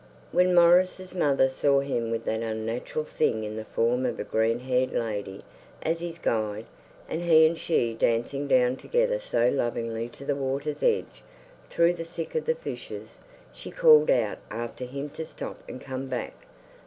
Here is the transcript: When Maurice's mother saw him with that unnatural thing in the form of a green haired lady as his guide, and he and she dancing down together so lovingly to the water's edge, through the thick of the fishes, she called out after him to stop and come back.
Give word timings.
When 0.31 0.55
Maurice's 0.55 1.13
mother 1.13 1.47
saw 1.47 1.81
him 1.81 2.09
with 2.09 2.25
that 2.25 2.41
unnatural 2.41 3.05
thing 3.05 3.43
in 3.43 3.55
the 3.55 3.65
form 3.65 4.03
of 4.07 4.19
a 4.19 4.23
green 4.23 4.61
haired 4.61 4.93
lady 4.93 5.43
as 5.83 5.99
his 5.99 6.17
guide, 6.17 6.65
and 7.07 7.21
he 7.21 7.45
and 7.45 7.55
she 7.55 7.93
dancing 7.93 8.47
down 8.47 8.77
together 8.77 9.19
so 9.19 9.47
lovingly 9.49 10.09
to 10.09 10.25
the 10.25 10.35
water's 10.35 10.81
edge, 10.81 11.21
through 11.69 11.93
the 11.93 12.03
thick 12.03 12.33
of 12.33 12.45
the 12.47 12.55
fishes, 12.55 13.19
she 13.53 13.69
called 13.69 14.09
out 14.09 14.39
after 14.49 14.85
him 14.85 15.07
to 15.11 15.23
stop 15.23 15.59
and 15.69 15.79
come 15.81 16.07
back. 16.07 16.33